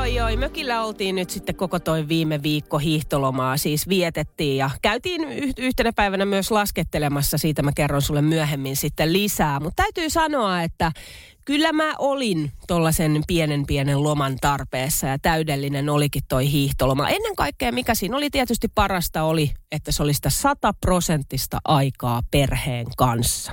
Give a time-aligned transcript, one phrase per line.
[0.00, 0.36] Oi, oi.
[0.36, 5.92] Mökillä oltiin nyt sitten koko toi viime viikko hiihtolomaa siis vietettiin ja käytiin yh- yhtenä
[5.92, 7.38] päivänä myös laskettelemassa.
[7.38, 9.60] Siitä mä kerron sulle myöhemmin sitten lisää.
[9.60, 10.92] Mutta täytyy sanoa, että
[11.44, 17.08] kyllä mä olin tuollaisen pienen pienen loman tarpeessa ja täydellinen olikin toi hiihtoloma.
[17.08, 22.86] Ennen kaikkea mikä siinä oli tietysti parasta oli, että se oli sitä sataprosenttista aikaa perheen
[22.96, 23.52] kanssa.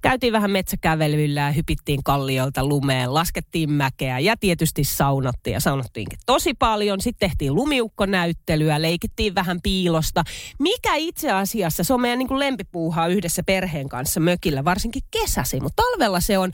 [0.00, 6.54] Käytiin vähän metsäkävelyillä ja hypittiin kalliolta lumeen, laskettiin mäkeä ja tietysti saunottiin ja saunottiinkin tosi
[6.54, 7.00] paljon.
[7.00, 10.24] Sitten tehtiin lumiukkonäyttelyä, leikittiin vähän piilosta.
[10.58, 15.60] Mikä itse asiassa, se on meidän niin kuin lempipuuhaa yhdessä perheen kanssa mökillä, varsinkin kesäsi,
[15.60, 16.52] mutta talvella se on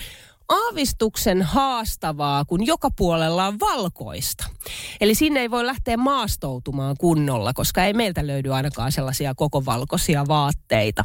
[0.50, 4.46] aavistuksen haastavaa, kun joka puolella on valkoista.
[5.00, 10.24] Eli sinne ei voi lähteä maastoutumaan kunnolla, koska ei meiltä löydy ainakaan sellaisia koko valkoisia
[10.28, 11.04] vaatteita.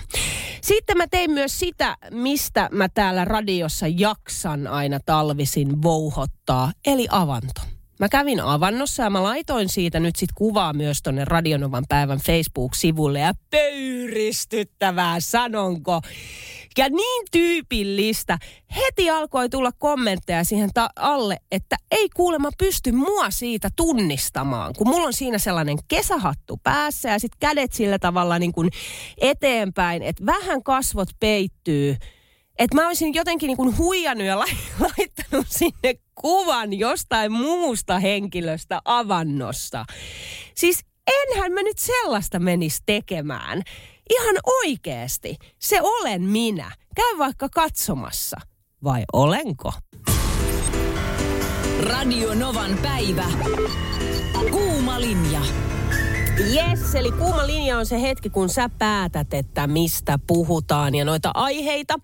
[0.61, 7.61] Sitten mä tein myös sitä, mistä mä täällä radiossa jaksan aina talvisin vouhottaa, eli avanto.
[7.99, 13.19] Mä kävin avannossa ja mä laitoin siitä nyt sit kuvaa myös tonne Radionovan päivän Facebook-sivulle
[13.19, 16.01] ja pöyristyttävää, sanonko.
[16.77, 18.37] Ja niin tyypillistä.
[18.75, 24.73] Heti alkoi tulla kommentteja siihen ta- alle, että ei kuulemma pysty mua siitä tunnistamaan.
[24.77, 28.69] Kun mulla on siinä sellainen kesähattu päässä ja sitten kädet sillä tavalla niin kuin
[29.17, 31.97] eteenpäin, että vähän kasvot peittyy.
[32.59, 34.39] Että mä olisin jotenkin niin kuin huijannut ja
[34.79, 39.85] laittanut sinne kuvan jostain muusta henkilöstä avannossa.
[40.55, 43.61] Siis enhän mä nyt sellaista menisi tekemään.
[44.09, 45.35] Ihan oikeesti.
[45.59, 46.71] Se olen minä.
[46.95, 48.37] Käy vaikka katsomassa.
[48.83, 49.73] Vai olenko?
[51.83, 53.25] Radio Novan päivä.
[54.51, 55.41] Kuuma linja.
[56.39, 60.95] Yes, eli kuuma linja on se hetki, kun sä päätät, että mistä puhutaan.
[60.95, 61.99] Ja noita aiheita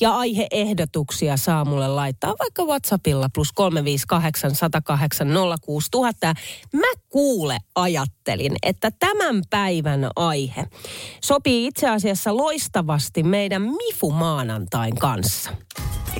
[0.00, 5.28] ja aiheehdotuksia saa mulle laittaa vaikka WhatsAppilla plus 358 108
[5.60, 6.34] 06000.
[6.72, 10.66] Mä kuule ajattelin, että tämän päivän aihe
[11.24, 15.50] sopii itse asiassa loistavasti meidän Mifu maanantain kanssa.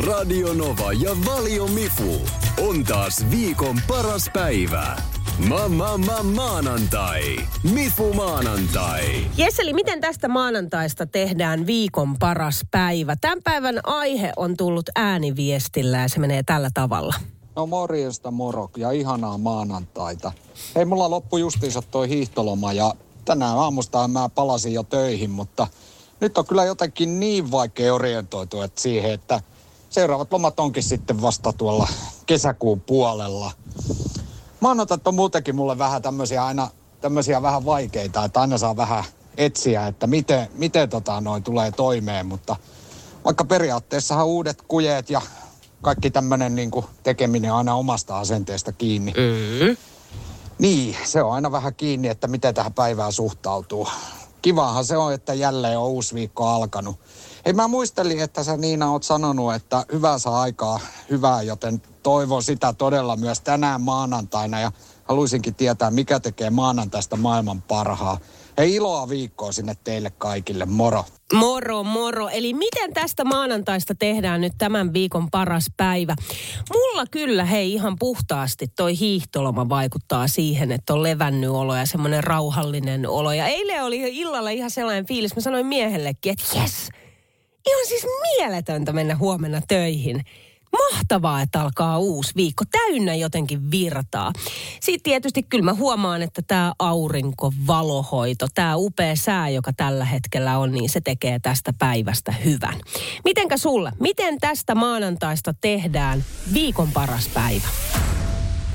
[0.06, 2.20] Radio Nova ja Valio Mifu
[2.68, 4.96] on taas viikon paras päivä.
[5.38, 7.36] Ma, ma, ma, maanantai.
[7.72, 9.26] Mifu maanantai.
[9.36, 13.16] Jesseli, miten tästä maanantaista tehdään viikon paras päivä?
[13.20, 17.14] Tämän päivän aihe on tullut ääniviestillä ja se menee tällä tavalla.
[17.56, 20.32] No morjesta moro ja ihanaa maanantaita.
[20.74, 25.66] Hei, mulla loppu justiinsa toi hiihtoloma ja tänään aamusta mä palasin jo töihin, mutta
[26.20, 29.40] nyt on kyllä jotenkin niin vaikea orientoitua että siihen, että
[29.90, 31.88] seuraavat lomat onkin sitten vasta tuolla
[32.26, 33.52] kesäkuun puolella.
[34.60, 39.04] Maanantait on muutenkin mulle vähän tämmöisiä aina tämmöisiä vähän vaikeita, että aina saa vähän
[39.36, 42.56] etsiä, että miten, miten tota noin tulee toimeen, mutta
[43.24, 45.20] vaikka periaatteessahan uudet kujeet ja
[45.82, 46.70] kaikki tämmöinen niin
[47.02, 49.12] tekeminen aina omasta asenteesta kiinni.
[49.12, 49.76] Mm.
[50.58, 53.88] Niin, se on aina vähän kiinni, että miten tähän päivään suhtautuu.
[54.42, 57.00] Kivahan se on, että jälleen on uusi viikko alkanut.
[57.46, 60.80] Hei, mä muistelin, että sä Niina oot sanonut, että hyvää saa aikaa
[61.10, 64.72] hyvää, joten toivon sitä todella myös tänään maanantaina ja
[65.04, 68.18] haluaisinkin tietää, mikä tekee maanantaista maailman parhaa.
[68.58, 70.64] Hei, iloa viikkoa sinne teille kaikille.
[70.64, 71.04] Moro.
[71.34, 72.28] Moro, moro.
[72.28, 76.14] Eli miten tästä maanantaista tehdään nyt tämän viikon paras päivä?
[76.72, 82.24] Mulla kyllä, hei, ihan puhtaasti toi hiihtoloma vaikuttaa siihen, että on levännyt olo ja semmoinen
[82.24, 83.32] rauhallinen olo.
[83.32, 86.88] Ja eilen oli illalla ihan sellainen fiilis, mä sanoin miehellekin, että jes,
[87.66, 90.24] ihan siis mieletöntä mennä huomenna töihin.
[90.92, 94.32] Mahtavaa, että alkaa uusi viikko, täynnä jotenkin virtaa.
[94.80, 100.72] Sitten tietysti kyllä mä huomaan, että tämä aurinkovalohoito, tämä upea sää, joka tällä hetkellä on,
[100.72, 102.80] niin se tekee tästä päivästä hyvän.
[103.24, 103.92] Mitenkä sulle?
[104.00, 106.24] Miten tästä maanantaista tehdään
[106.54, 107.68] viikon paras päivä?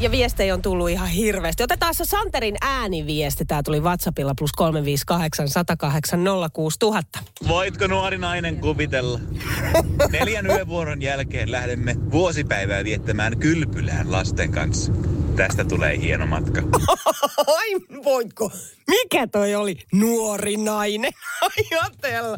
[0.02, 1.64] Ja viestejä on tullut ihan hirveästi.
[1.64, 3.46] Otetaan se Santerin ääniviesti.
[3.46, 6.20] Tämä tuli WhatsAppilla plus 358 108
[6.54, 7.20] 06000.
[7.48, 9.20] Voitko nuori nainen kuvitella?
[10.12, 14.92] Neljän yövuoron jälkeen lähdemme vuosipäivää viettämään kylpylään lasten kanssa.
[15.36, 16.62] Tästä tulee hieno matka.
[17.58, 18.52] Ai voitko?
[18.88, 19.78] Mikä toi oli?
[19.94, 21.12] Nuori nainen.
[21.72, 22.38] Ajatella.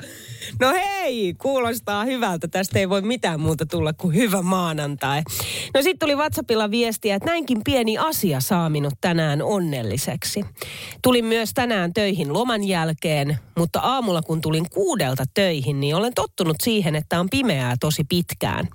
[0.59, 2.47] No hei, kuulostaa hyvältä.
[2.47, 5.21] Tästä ei voi mitään muuta tulla kuin hyvä maanantai.
[5.73, 10.45] No sitten tuli WhatsAppilla viestiä, että näinkin pieni asia saa minut tänään onnelliseksi.
[11.03, 16.55] Tulin myös tänään töihin loman jälkeen, mutta aamulla kun tulin kuudelta töihin, niin olen tottunut
[16.63, 18.67] siihen, että on pimeää tosi pitkään.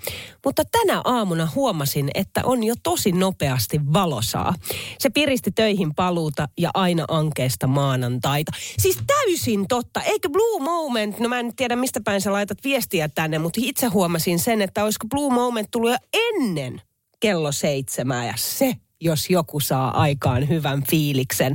[0.45, 4.55] Mutta tänä aamuna huomasin, että on jo tosi nopeasti valosaa.
[4.99, 8.53] Se piristi töihin paluuta ja aina ankeesta maanantaita.
[8.79, 10.01] Siis täysin totta.
[10.03, 13.87] Eikö Blue Moment, no mä en tiedä mistä päin sä laitat viestiä tänne, mutta itse
[13.87, 16.88] huomasin sen, että olisiko Blue Moment tullut jo ennen
[17.21, 21.55] kello seitsemää ja se jos joku saa aikaan hyvän fiiliksen.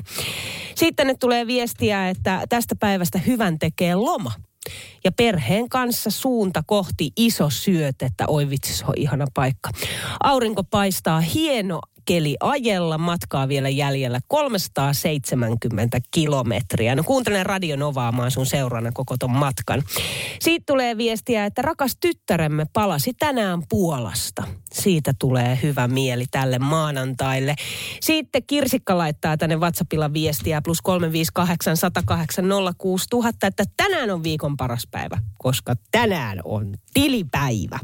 [0.75, 4.31] Sitten ne tulee viestiä, että tästä päivästä hyvän tekee loma.
[5.03, 8.23] Ja perheen kanssa suunta kohti iso syötettä.
[8.27, 9.69] Oi vitsi, se on ihana paikka.
[10.23, 12.97] Aurinko paistaa hieno keli ajella.
[12.97, 16.95] Matkaa vielä jäljellä 370 kilometriä.
[16.95, 19.83] No kuuntelen Radio Novaa, sun seurana koko ton matkan.
[20.39, 24.43] Siitä tulee viestiä, että rakas tyttäremme palasi tänään Puolasta.
[24.73, 27.55] Siitä tulee hyvä mieli tälle maanantaille.
[28.01, 32.45] Sitten Kirsikka laittaa tänne WhatsAppilla viestiä plus 358 108
[32.77, 37.79] 06000, että tänään on viikon paras päivä, koska tänään on tilipäivä.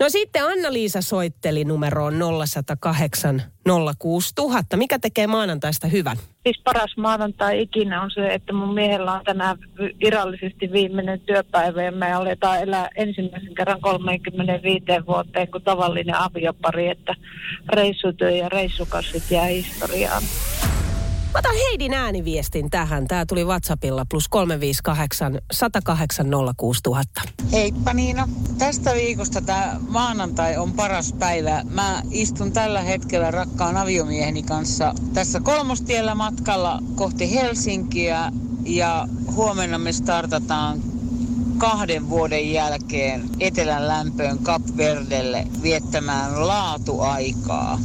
[0.00, 2.14] No sitten Anna-Liisa soitteli numeroon
[2.46, 4.76] 0108 06000.
[4.76, 6.16] Mikä tekee maanantaista hyvän?
[6.42, 9.56] Siis paras maanantai ikinä on se, että mun miehellä on tänään
[10.04, 17.14] virallisesti viimeinen työpäivä ja me aletaan elää ensimmäisen kerran 35 vuoteen kuin tavallinen aviopari, että
[17.68, 20.22] reissutyö ja reissukassit jää historiaan.
[21.32, 23.06] Mä otan Heidin ääniviestin tähän.
[23.06, 27.22] Tää tuli WhatsAppilla plus 358 108 06000.
[27.52, 28.28] Heippa Niina.
[28.58, 31.62] Tästä viikosta tämä maanantai on paras päivä.
[31.70, 38.32] Mä istun tällä hetkellä rakkaan aviomieheni kanssa tässä kolmostiellä matkalla kohti Helsinkiä
[38.64, 40.80] ja huomenna me startataan
[41.58, 47.78] kahden vuoden jälkeen etelän lämpöön Kapverdelle viettämään laatuaikaa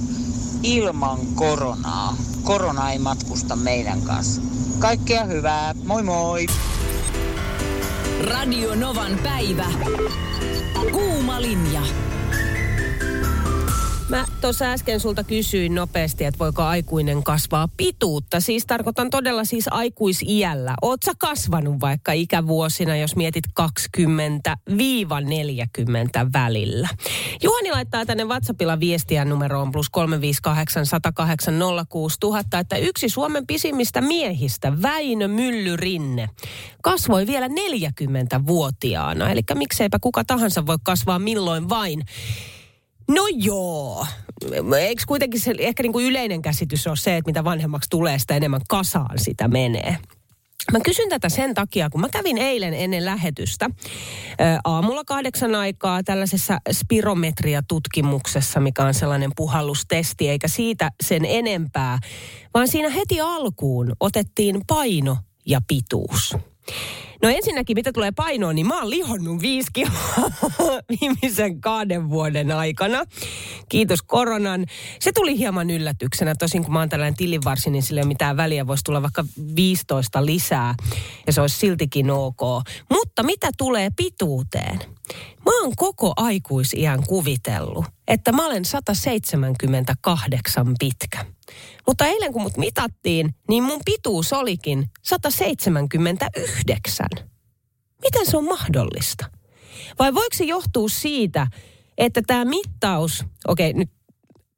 [0.63, 2.18] ilman koronaa.
[2.44, 4.42] Korona ei matkusta meidän kanssa.
[4.80, 5.75] Kaikkea hyvää.
[5.86, 6.46] Moi moi!
[8.24, 9.66] Radio Novan päivä.
[10.92, 11.81] Kuuma linja.
[14.10, 18.40] Mä tuossa äsken sulta kysyin nopeasti, että voiko aikuinen kasvaa pituutta.
[18.40, 20.74] Siis tarkoitan todella siis aikuisiällä.
[20.81, 23.63] Oot sä kasvanut vaikka ikävuosina, jos mietit 20-40
[26.34, 26.90] välillä?
[27.44, 31.54] Juhani laittaa tänne WhatsAppilla viestiä numeroon plus 358 108
[31.90, 36.30] 06000, että yksi Suomen pisimmistä miehistä, Väinö Myllyrinne,
[36.81, 39.30] kasvoi vielä 40-vuotiaana.
[39.30, 42.04] Eli mikseipä kuka tahansa voi kasvaa milloin vain.
[43.07, 44.07] No joo.
[44.80, 48.36] Eikö kuitenkin se ehkä niin kuin yleinen käsitys on se, että mitä vanhemmaksi tulee, sitä
[48.36, 49.98] enemmän kasaan sitä menee.
[50.72, 53.69] Mä kysyn tätä sen takia, kun mä kävin eilen ennen lähetystä
[54.63, 62.00] aamulla kahdeksan aikaa tällaisessa spirometria-tutkimuksessa, mikä on sellainen puhallustesti, eikä siitä sen enempää,
[62.54, 66.36] vaan siinä heti alkuun otettiin paino ja pituus.
[67.21, 70.31] No ensinnäkin, mitä tulee painoon, niin mä oon lihonnut viisi kiloa
[71.01, 73.06] viimeisen kahden vuoden aikana.
[73.69, 74.65] Kiitos koronan.
[75.00, 76.35] Se tuli hieman yllätyksenä.
[76.35, 78.67] Tosin kun mä oon tällainen tilinvarsi, niin sillä ei ole mitään väliä.
[78.67, 79.25] Voisi tulla vaikka
[79.56, 80.75] 15 lisää
[81.27, 82.41] ja se olisi siltikin ok.
[82.89, 84.79] Mutta mitä tulee pituuteen?
[85.45, 91.25] Mä oon koko aikuisiän kuvitellut, että mä olen 178 pitkä.
[91.88, 97.06] Mutta eilen kun mut mitattiin, niin mun pituus olikin 179.
[98.02, 99.30] Miten se on mahdollista?
[100.00, 101.47] Vai voiko se johtua siitä,
[101.97, 103.90] että tämä mittaus, okei nyt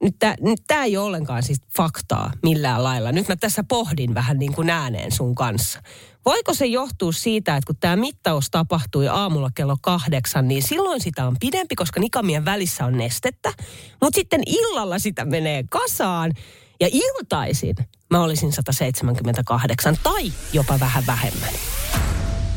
[0.04, 3.12] nyt tämä nyt tää ei ole ollenkaan siis faktaa millään lailla.
[3.12, 5.82] Nyt mä tässä pohdin vähän niin kuin ääneen sun kanssa.
[6.25, 11.27] Voiko se johtua siitä, että kun tämä mittaus tapahtui aamulla kello kahdeksan, niin silloin sitä
[11.27, 13.54] on pidempi, koska nikamien välissä on nestettä.
[14.01, 16.34] Mutta sitten illalla sitä menee kasaan
[16.79, 17.75] ja iltaisin
[18.10, 21.53] mä olisin 178 tai jopa vähän vähemmän.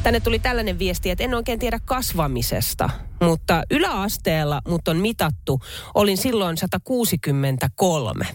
[0.02, 5.60] Tänne tuli tällainen viesti, että en oikein tiedä kasvamisesta, mutta yläasteella mut on mitattu,
[5.94, 8.26] olin silloin 163.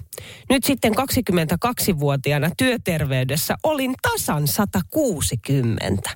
[0.49, 6.09] Nyt sitten 22-vuotiaana työterveydessä olin tasan 160.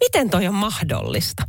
[0.00, 1.42] Miten toi on mahdollista?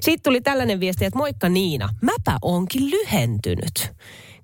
[0.00, 3.92] Sitten tuli tällainen viesti, että moikka Niina, mäpä onkin lyhentynyt.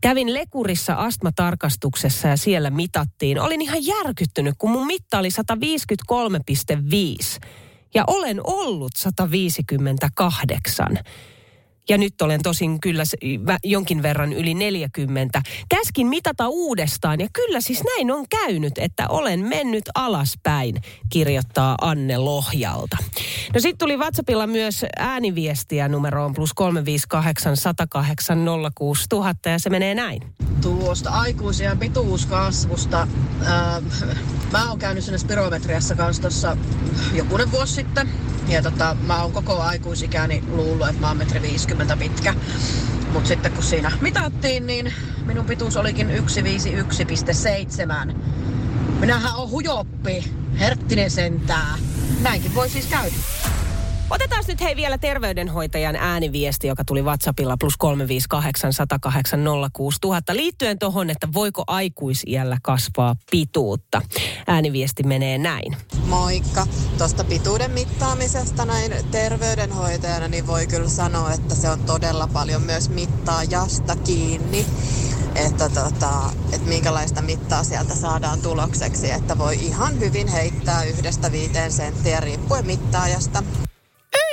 [0.00, 3.40] Kävin Lekurissa astmatarkastuksessa ja siellä mitattiin.
[3.40, 7.40] Olin ihan järkyttynyt, kun mun mitta oli 153,5
[7.94, 10.98] ja olen ollut 158.
[11.88, 13.02] ja nyt olen tosin kyllä
[13.64, 15.42] jonkin verran yli 40.
[15.68, 20.76] Käskin mitata uudestaan ja kyllä siis näin on käynyt, että olen mennyt alaspäin,
[21.12, 22.96] kirjoittaa Anne Lohjalta.
[23.54, 28.38] No sitten tuli WhatsAppilla myös ääniviestiä numeroon plus 358 108
[28.74, 30.22] 06000 ja se menee näin.
[30.62, 33.08] tuosta aikuisien pituuskasvusta.
[33.44, 33.82] Ää,
[34.52, 36.56] mä oon käynyt sinne spirometriassa kanssa tuossa
[37.12, 38.08] jokunen vuosi sitten.
[38.48, 42.34] Ja tota, mä oon koko aikuisikäni luullut, että mä oon metri 50 pitkä.
[43.12, 44.92] Mutta sitten kun siinä mitattiin, niin
[45.26, 48.14] minun pituus olikin 151,7.
[49.00, 50.24] Minähän on hujoppi,
[50.60, 51.78] herttinen sentää.
[52.22, 53.14] Näinkin voi siis käydä.
[54.10, 59.40] Otetaan nyt hei vielä terveydenhoitajan ääniviesti, joka tuli WhatsAppilla plus 358 108
[59.72, 64.02] 06000 liittyen tuohon, että voiko aikuisiällä kasvaa pituutta.
[64.46, 65.76] Ääniviesti menee näin.
[66.04, 66.66] Moikka.
[66.98, 72.90] Tuosta pituuden mittaamisesta näin terveydenhoitajana niin voi kyllä sanoa, että se on todella paljon myös
[72.90, 74.66] mittaajasta kiinni.
[75.34, 76.12] Että, tota,
[76.52, 82.66] että minkälaista mittaa sieltä saadaan tulokseksi, että voi ihan hyvin heittää yhdestä viiteen senttiä riippuen
[82.66, 83.42] mittaajasta.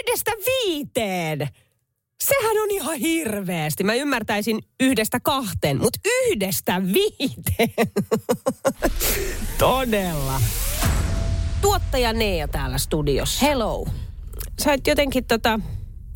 [0.08, 1.48] Yhdestä viiteen!
[2.24, 3.84] Sehän on ihan hirveästi.
[3.84, 7.92] Mä ymmärtäisin yhdestä kahteen, mutta yhdestä viiteen.
[9.58, 10.42] Todella.
[11.62, 13.46] Tuottaja Nea täällä studiossa.
[13.46, 13.88] Hello.
[14.64, 15.60] Sä et jotenkin tota...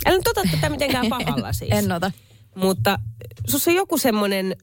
[0.05, 1.72] Älä nyt ota tätä mitenkään pahalla siis.
[1.72, 2.12] En ota.
[2.55, 3.00] Mutta
[3.48, 4.55] sussa on joku semmoinen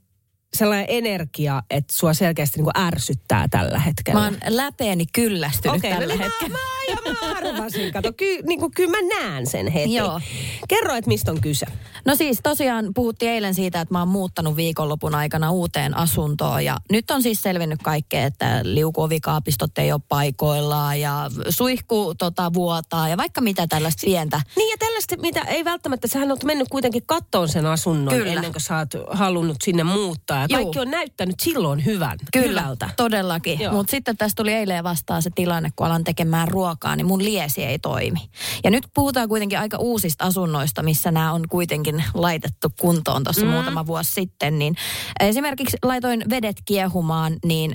[0.54, 4.20] sellainen energia, että sua selkeästi niin ärsyttää tällä hetkellä.
[4.20, 6.58] Mä oon läpeeni kyllästynyt Okei, tällä no hetkellä.
[6.94, 7.92] Mä, mä, mä arvasin.
[7.92, 9.94] Kato, ky, niin kuin, kyllä mä näen sen heti.
[9.94, 10.20] Joo.
[10.68, 11.66] Kerro, että mistä on kyse.
[12.04, 16.76] No siis tosiaan puhuttiin eilen siitä, että mä oon muuttanut viikonlopun aikana uuteen asuntoon ja
[16.92, 23.16] nyt on siis selvinnyt kaikkea, että liukuovikaapistot ei ole paikoillaan ja suihku tota, vuotaa ja
[23.16, 24.40] vaikka mitä tällaista pientä.
[24.56, 28.32] Niin ja tällaista, mitä ei välttämättä, sähän oot mennyt kuitenkin kattoon sen asunnon Kyllä.
[28.32, 30.35] ennen kuin sä oot halunnut sinne muuttaa.
[30.40, 30.56] Ja Juu.
[30.56, 32.90] kaikki on näyttänyt silloin hyvän, Kyllä, hyvältä.
[32.96, 33.58] todellakin.
[33.72, 37.64] Mutta sitten tässä tuli eilen vastaan se tilanne, kun alan tekemään ruokaa, niin mun liesi
[37.64, 38.20] ei toimi.
[38.64, 43.50] Ja nyt puhutaan kuitenkin aika uusista asunnoista, missä nämä on kuitenkin laitettu kuntoon tuossa mm.
[43.50, 44.58] muutama vuosi sitten.
[44.58, 44.74] Niin
[45.20, 47.72] esimerkiksi laitoin vedet kiehumaan, niin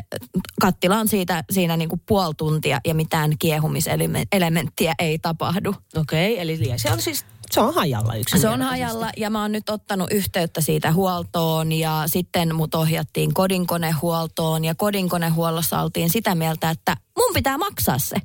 [0.62, 5.76] kattila on siitä, siinä niin kuin puoli tuntia ja mitään kiehumiselementtiä ei tapahdu.
[5.96, 8.64] Okei, okay, eli se on siis, se on hajalla Se yksinkertaisesti.
[8.64, 14.66] on hajalla ja mä oon nyt ottanut yhteyttä siitä huoltoon ja sitten mut ohjattiin kodinkonehuoltoon
[14.66, 18.16] ja kodinkonehuollossa oltiin sitä mieltä, että mun pitää maksaa se.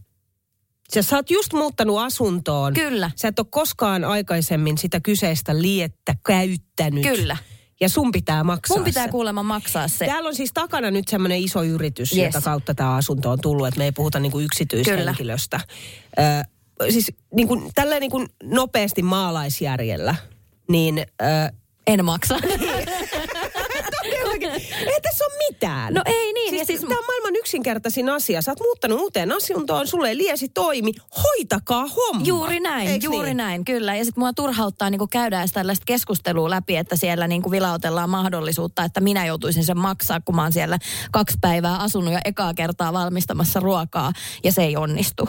[0.95, 2.75] Sä, sä oot just muuttanut asuntoon.
[2.75, 3.11] Kyllä.
[3.17, 7.03] Sä et ole koskaan aikaisemmin sitä kyseistä liettä käyttänyt.
[7.03, 7.37] Kyllä.
[7.81, 9.11] Ja sun pitää maksaa Mun pitää se.
[9.11, 10.07] kuulemma maksaa se.
[10.07, 12.25] Täällä on siis takana nyt semmoinen iso yritys, Yes.
[12.35, 15.61] jota kautta tämä asunto on tullut, että me ei puhuta niinku yksityishenkilöstä.
[16.19, 16.23] Ö,
[16.91, 20.17] siis niinku, tälleen niinku nopeasti maalaisjärjellä,
[20.69, 20.99] niin...
[21.23, 21.53] Ö,
[21.87, 22.39] En maksa.
[24.87, 25.95] Ei tässä ole mitään.
[25.95, 28.43] No ei niin, Siis, siis, tämä on maailman yksinkertaisin asia.
[28.43, 30.93] Sä oot muuttanut uuteen asuntoon, sulle ei liesi toimi.
[31.23, 32.25] Hoitakaa homma.
[32.25, 33.37] Juuri näin, Eiks juuri niin?
[33.37, 33.97] näin, kyllä.
[33.97, 39.01] Ja sitten mua turhauttaa niinku käydä tällaista keskustelua läpi, että siellä niinku vilautellaan mahdollisuutta, että
[39.01, 40.79] minä joutuisin sen maksaa, kun mä oon siellä
[41.13, 44.13] kaksi päivää asunut ja ekaa kertaa valmistamassa ruokaa
[44.45, 45.29] ja se ei onnistu.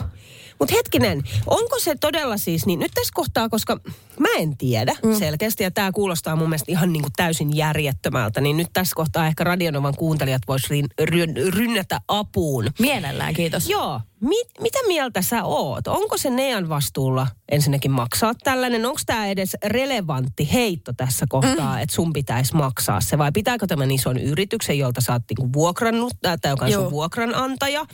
[0.58, 3.80] Mutta hetkinen, onko se todella siis niin, nyt tässä kohtaa, koska
[4.20, 5.14] mä en tiedä mm.
[5.14, 9.26] selkeästi, ja tämä kuulostaa mun mielestä ihan niin kuin täysin järjettömältä, niin nyt tässä kohtaa
[9.26, 12.70] ehkä Radionovan kuuntelijat vois rin, ryn, rynnätä apuun.
[12.78, 13.68] Mielellään, kiitos.
[13.68, 15.86] Joo, mit, mitä mieltä sä oot?
[15.86, 18.86] Onko se Nean vastuulla ensinnäkin maksaa tällainen?
[18.86, 21.82] Onko tämä edes relevantti heitto tässä kohtaa, mm.
[21.82, 23.18] että sun pitäisi maksaa se?
[23.18, 26.90] Vai pitääkö tämän ison yrityksen, jolta sä oot niinku vuokrannut, tai joka on sun Joo.
[26.90, 27.86] vuokranantaja?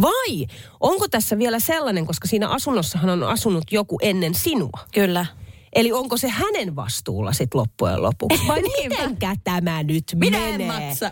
[0.00, 0.46] Vai
[0.80, 4.78] onko tässä vielä sellainen, koska siinä asunnossahan on asunut joku ennen sinua?
[4.94, 5.26] Kyllä.
[5.72, 8.46] Eli onko se hänen vastuulla sit loppujen lopuksi?
[8.48, 10.86] Vai mitenkä tämä nyt Minä en menee?
[10.88, 11.10] maksa.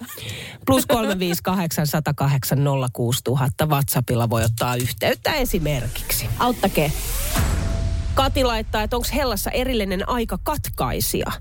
[0.67, 2.59] Plus 358 108
[2.93, 6.27] 06000 WhatsAppilla voi ottaa yhteyttä esimerkiksi.
[6.39, 6.93] Auttakee.
[8.15, 11.33] Kati laittaa, että onko Hellassa erillinen aika katkaisia.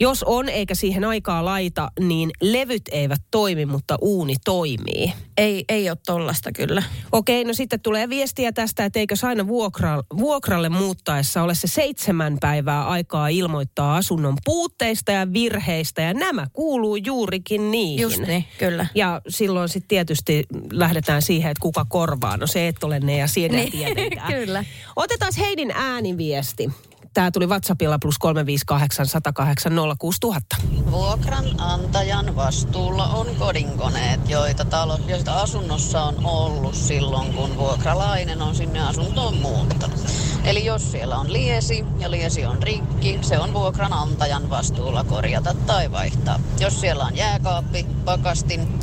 [0.00, 5.12] Jos on eikä siihen aikaa laita, niin levyt eivät toimi, mutta uuni toimii.
[5.36, 6.82] Ei, ei ole tollasta kyllä.
[7.12, 12.36] Okei, no sitten tulee viestiä tästä, että eikö aina vuokra, vuokralle muuttaessa ole se seitsemän
[12.40, 18.00] päivää aikaa ilmoittaa asunnon puutteista ja virheistä, ja nämä kuuluu juurikin niihin.
[18.02, 18.86] Just niin, kyllä.
[18.94, 22.36] Ja silloin sitten tietysti lähdetään siihen, että kuka korvaa.
[22.36, 24.32] No se et ole ne ja sinä Niin, tietenkään.
[24.32, 24.64] kyllä.
[24.96, 26.70] Otetaan Heidin ääniviesti.
[27.14, 30.56] Tämä tuli WhatsAppilla plus 358 108 06000.
[30.90, 38.80] Vuokranantajan vastuulla on kodinkoneet, joita, talo, joita asunnossa on ollut silloin, kun vuokralainen on sinne
[38.80, 40.00] asuntoon muuttanut.
[40.44, 45.92] Eli jos siellä on liesi ja liesi on rikki, se on vuokranantajan vastuulla korjata tai
[45.92, 46.40] vaihtaa.
[46.60, 48.78] Jos siellä on jääkaappi, pakastin,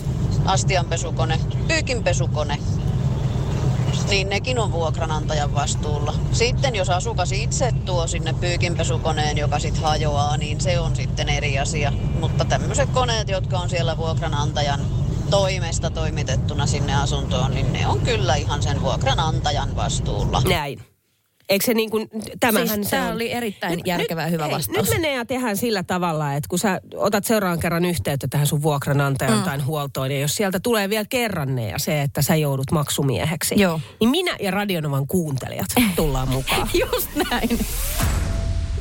[0.45, 2.57] astianpesukone, pyykinpesukone,
[4.09, 6.13] niin nekin on vuokranantajan vastuulla.
[6.31, 11.59] Sitten jos asukas itse tuo sinne pyykinpesukoneen, joka sitten hajoaa, niin se on sitten eri
[11.59, 11.93] asia.
[12.19, 14.79] Mutta tämmöiset koneet, jotka on siellä vuokranantajan
[15.29, 20.41] toimesta toimitettuna sinne asuntoon, niin ne on kyllä ihan sen vuokranantajan vastuulla.
[20.49, 20.90] Näin.
[21.49, 23.13] Eikö se niin kuin, tämähän Siis se on.
[23.15, 24.77] oli erittäin järkevä ja hyvä ei, vastaus.
[24.77, 28.61] Nyt menee ja tehdään sillä tavalla, että kun sä otat seuraavan kerran yhteyttä tähän sun
[28.61, 29.43] vuokranantajan Mm.
[29.43, 33.55] tai huoltoon, ja jos sieltä tulee vielä kerran ne ja se, että sä joudut maksumieheksi,
[33.57, 33.79] Joo.
[33.99, 36.69] niin minä ja Radionovan kuuntelijat tullaan mukaan.
[36.93, 37.49] Just näin.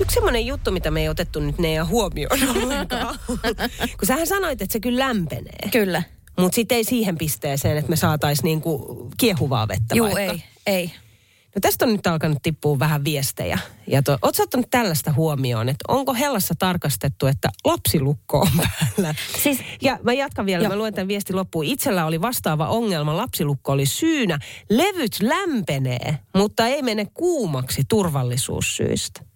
[0.00, 3.18] Yksi semmoinen juttu, mitä me ei otettu nyt Nea huomioon ollenkaan.
[3.98, 5.68] kun sähän sanoit, että se kyllä lämpenee.
[5.72, 6.02] Kyllä.
[6.38, 10.20] Mutta sitten ei siihen pisteeseen, että me saataisiin niinku kiehuvaa vettä Juu, vaikka.
[10.20, 10.92] ei, ei.
[11.54, 13.58] No tästä on nyt alkanut tippua vähän viestejä.
[13.86, 19.14] Ja to, ootko ottanut tällaista huomioon, että onko Hellassa tarkastettu, että lapsilukko on päällä?
[19.42, 20.70] Siis, ja mä jatkan vielä, Joo.
[20.72, 21.64] mä luen tämän viestin loppuun.
[21.64, 24.38] Itsellä oli vastaava ongelma, lapsilukko oli syynä.
[24.68, 29.29] Levyt lämpenee, mutta ei mene kuumaksi turvallisuussyistä.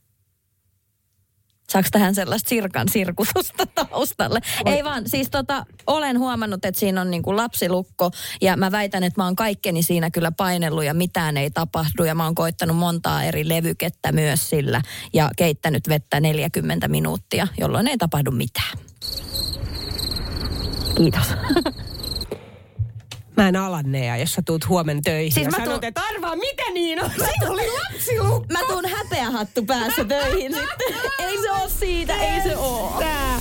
[1.74, 4.40] Saako tähän sellaista sirkan sirkutusta taustalle?
[4.66, 9.20] Ei vaan, siis tota, olen huomannut, että siinä on niinku lapsilukko ja mä väitän, että
[9.20, 13.24] mä oon kaikkeni siinä kyllä painellut ja mitään ei tapahdu ja mä oon koittanut montaa
[13.24, 18.78] eri levykettä myös sillä ja keittänyt vettä 40 minuuttia, jolloin ei tapahdu mitään.
[20.96, 21.26] Kiitos.
[23.36, 26.00] Mä en ala Nea, jos sä tuut huomenna töihin Siis ja mä sanot, tuun- että
[26.14, 27.10] arvaa mitä niin on.
[27.10, 28.44] Siinä oli lapsilukko.
[28.52, 30.94] Mä tuun häpeähattu päässä töihin sitten.
[31.18, 32.96] Ei se oo siitä, ei se oo.
[32.98, 33.40] Tää.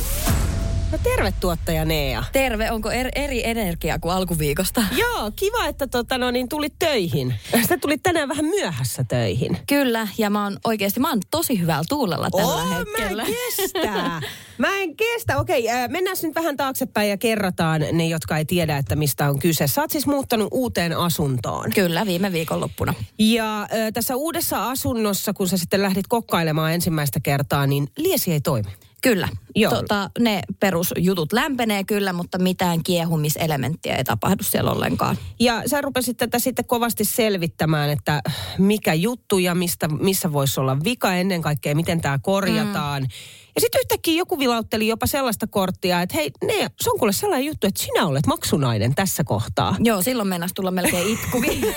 [0.94, 2.24] No terve tuottaja Nea.
[2.32, 4.84] Terve, onko er, eri energia kuin alkuviikosta?
[5.02, 7.36] Joo, kiva, että tota, no, niin tulit töihin.
[7.70, 9.58] Sä tulit tänään vähän myöhässä töihin.
[9.68, 13.24] Kyllä, ja mä oon oikeasti, mä oon tosi hyvällä tuulella tällä Oo, hetkellä.
[13.24, 14.22] Mä en kestä.
[14.58, 15.40] Mä en kestä.
[15.40, 19.40] Okei, äh, mennään nyt vähän taaksepäin ja kerrataan ne, jotka ei tiedä, että mistä on
[19.40, 19.68] kyse.
[19.68, 21.72] Sä oot siis muuttanut uuteen asuntoon.
[21.76, 22.94] Kyllä, viime viikonloppuna.
[23.20, 28.42] Ja äh, tässä uudessa asunnossa, kun sä sitten lähdit kokkailemaan ensimmäistä kertaa, niin liesi ei
[28.42, 28.70] toimi.
[29.04, 29.28] Kyllä.
[29.56, 29.76] Joo.
[29.76, 35.18] Tota, ne perusjutut lämpenee kyllä, mutta mitään kiehumiselementtiä ei tapahdu siellä ollenkaan.
[35.40, 38.22] Ja sä rupesit tätä sitten kovasti selvittämään, että
[38.58, 43.04] mikä juttu ja mistä, missä voisi olla vika ennen kaikkea, miten tämä korjataan.
[43.04, 43.10] Mm.
[43.56, 47.46] Ja sitten yhtäkkiä joku vilautteli jopa sellaista korttia, että hei, ne, se on kuule sellainen
[47.46, 49.76] juttu, että sinä olet maksunainen tässä kohtaa.
[49.80, 51.62] Joo, silloin mennäisi tulla melkein itkukin.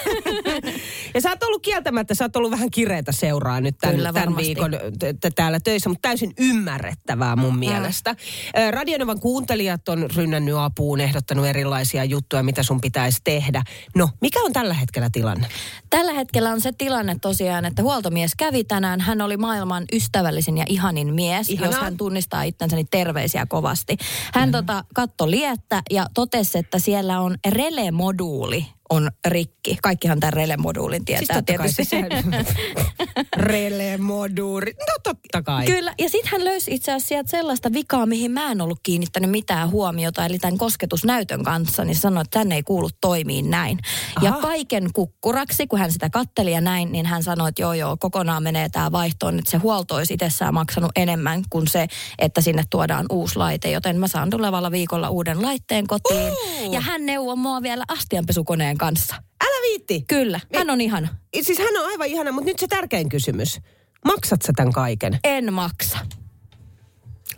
[1.14, 4.36] Ja sä oot ollut kieltämättä, sä oot ollut vähän kireitä seuraa nyt tämän, Kyllä, tämän
[4.36, 8.14] viikon t- täällä töissä, mutta täysin ymmärrettävää mun mielestä.
[8.58, 13.62] Ö, Radionovan kuuntelijat on rynnännyt apuun, ehdottanut erilaisia juttuja, mitä sun pitäisi tehdä.
[13.94, 15.46] No, mikä on tällä hetkellä tilanne?
[15.90, 19.00] Tällä hetkellä on se tilanne tosiaan, että huoltomies kävi tänään.
[19.00, 21.72] Hän oli maailman ystävällisin ja ihanin mies, Ihanaa.
[21.72, 23.96] jos hän tunnistaa itsensä, niin terveisiä kovasti.
[24.34, 29.78] Hän tota, katto liettä ja totesi, että siellä on relemoduuli on rikki.
[29.82, 31.84] Kaikkihan tämän relemoduulin tietää Siis kai tietysti.
[31.84, 32.04] se
[33.36, 34.72] Relemoduuri.
[34.72, 35.66] No totta kai.
[35.66, 39.30] Kyllä, ja sitten hän löysi itse asiassa sieltä sellaista vikaa, mihin mä en ollut kiinnittänyt
[39.30, 43.78] mitään huomiota, eli tämän kosketusnäytön kanssa, niin sanoi, että tänne ei kuulu toimiin näin.
[44.22, 44.40] Ja Aha.
[44.40, 48.42] kaiken kukkuraksi, kun hän sitä katteli ja näin, niin hän sanoi, että joo joo, kokonaan
[48.42, 51.86] menee tämä vaihtoon, että se huolto olisi itsessään maksanut enemmän kuin se,
[52.18, 56.32] että sinne tuodaan uusi laite, joten mä saan tulevalla viikolla uuden laitteen kotiin.
[56.32, 56.72] Oo.
[56.72, 59.14] Ja hän neuvoi mua vielä astianpesukoneen kanssa.
[59.44, 60.04] Älä viitti.
[60.08, 61.08] Kyllä, hän on ihana.
[61.40, 63.60] Siis hän on aivan ihana, mutta nyt se tärkein kysymys.
[64.04, 65.18] Maksat sä tämän kaiken?
[65.24, 65.98] En maksa.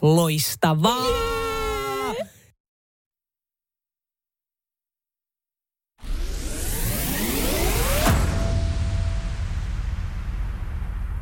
[0.02, 1.37] Loistavaa!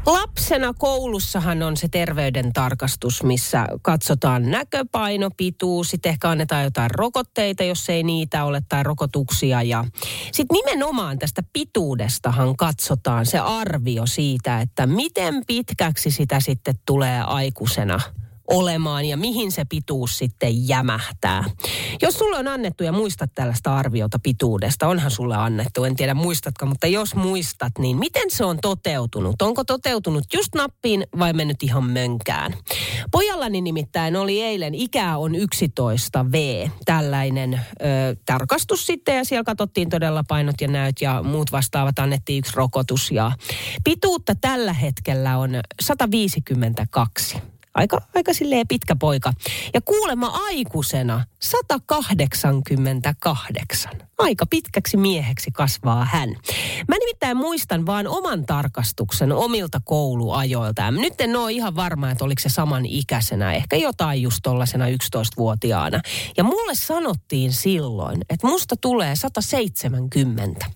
[0.07, 7.89] Lapsena koulussahan on se terveydentarkastus, missä katsotaan näköpaino, pituus, sitten ehkä annetaan jotain rokotteita, jos
[7.89, 9.63] ei niitä ole, tai rokotuksia.
[9.63, 9.85] Ja
[10.33, 18.01] sitten nimenomaan tästä pituudestahan katsotaan se arvio siitä, että miten pitkäksi sitä sitten tulee aikuisena
[18.51, 21.45] olemaan ja mihin se pituus sitten jämähtää.
[22.03, 26.67] Jos sulle on annettu ja muistat tällaista arviota pituudesta, onhan sulle annettu, en tiedä muistatko,
[26.67, 29.43] mutta jos muistat, niin miten se on toteutunut?
[29.43, 32.55] Onko toteutunut just nappiin vai mennyt ihan mönkään?
[33.11, 39.89] Pojallani nimittäin oli eilen, ikää on 11 V, tällainen ö, tarkastus sitten ja siellä katsottiin
[39.89, 43.33] todella painot ja näyt ja muut vastaavat, annettiin yksi rokotus ja
[43.85, 47.37] pituutta tällä hetkellä on 152.
[47.77, 49.33] Aika, aika silleen pitkä poika.
[49.75, 53.93] Ja kuulemma aikuisena 188.
[54.19, 56.29] Aika pitkäksi mieheksi kasvaa hän.
[56.89, 60.91] Mä nimittäin muistan vaan oman tarkastuksen omilta kouluajoilta.
[60.91, 63.53] Nyt en ole ihan varma, että oliko se saman ikäisenä.
[63.53, 66.01] Ehkä jotain just tollasena 11-vuotiaana.
[66.37, 70.67] Ja mulle sanottiin silloin, että musta tulee 170.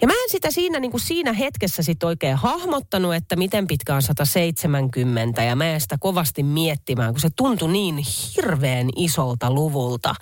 [0.00, 3.94] Ja mä en sitä siinä, niin kuin siinä hetkessä sit oikein hahmottanut, että miten pitkä
[3.94, 8.04] on 170 ja mä en sitä kovasti miettimään, kun se tuntui niin
[8.36, 10.14] hirveän isolta luvulta.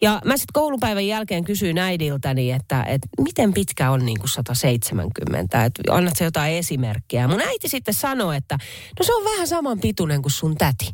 [0.00, 5.64] Ja mä sitten koulupäivän jälkeen kysyin äidiltäni, että, että miten pitkä on niin kuin 170,
[5.64, 7.28] että annat se jotain esimerkkiä.
[7.28, 8.58] Mun äiti sitten sanoi, että
[8.98, 10.90] no se on vähän saman pituinen kuin sun täti,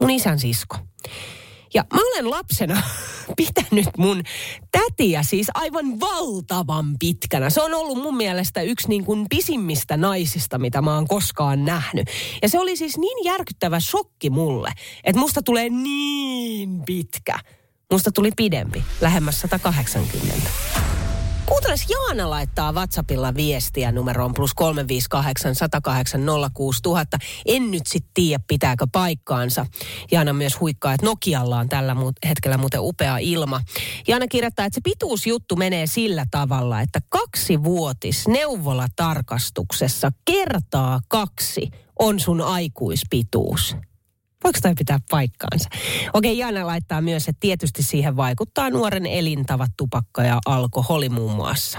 [0.00, 0.76] mun isän sisko.
[1.74, 2.82] Ja mä olen lapsena
[3.36, 4.22] pitänyt mun
[4.72, 7.50] tätiä siis aivan valtavan pitkänä.
[7.50, 12.08] Se on ollut mun mielestä yksi niin kuin pisimmistä naisista, mitä mä oon koskaan nähnyt.
[12.42, 14.72] Ja se oli siis niin järkyttävä shokki mulle,
[15.04, 17.38] että musta tulee niin pitkä.
[17.92, 20.91] Musta tuli pidempi, lähemmäs 180.
[21.46, 26.20] Kuunteles, Jaana laittaa WhatsAppilla viestiä numeroon plus 358 108
[26.54, 27.18] 06000.
[27.46, 29.66] En nyt sit tiedä, pitääkö paikkaansa.
[30.12, 31.96] Jaana myös huikkaa, että Nokialla on tällä
[32.28, 33.60] hetkellä muuten upea ilma.
[34.08, 42.20] Jaana kirjoittaa, että se pituusjuttu menee sillä tavalla, että kaksi vuotis neuvolatarkastuksessa kertaa kaksi on
[42.20, 43.76] sun aikuispituus.
[44.44, 45.68] Voiko toi pitää paikkaansa?
[46.12, 51.78] Okei, Jaana laittaa myös, että tietysti siihen vaikuttaa nuoren elintavat, tupakka ja alkoholi muun muassa.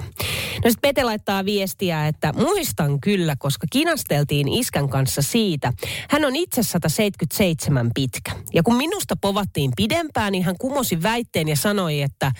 [0.63, 5.73] No sitten Pete laittaa viestiä, että muistan kyllä, koska kinasteltiin iskän kanssa siitä.
[6.10, 8.32] Hän on itse 177 pitkä.
[8.54, 12.32] Ja kun minusta povattiin pidempään, niin hän kumosi väitteen ja sanoi, että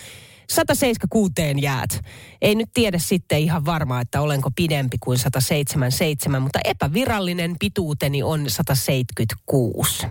[0.50, 2.00] 176 jäät.
[2.42, 8.50] Ei nyt tiedä sitten ihan varmaa, että olenko pidempi kuin 177, mutta epävirallinen pituuteni on
[8.50, 10.06] 176.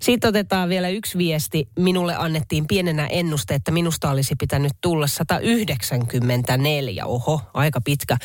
[0.00, 1.68] Sitten otetaan vielä yksi viesti.
[1.78, 7.06] Minulle annettiin pienenä ennuste, että minusta olisi pitänyt tulla 194.
[7.06, 8.16] Oho, aika pitkä.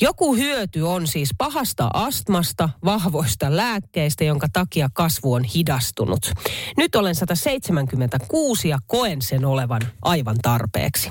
[0.00, 6.32] Joku hyöty on siis pahasta astmasta, vahvoista lääkkeistä, jonka takia kasvu on hidastunut.
[6.76, 11.10] Nyt olen 176 ja koen sen olevan aivan tarpeeksi tarpeeksi.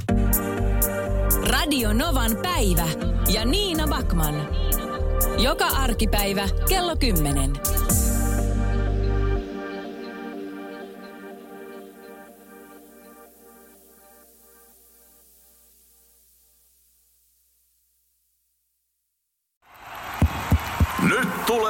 [1.49, 2.85] Radio Novan päivä
[3.33, 4.47] ja Niina Bakman.
[5.37, 7.53] Joka arkipäivä kello 10.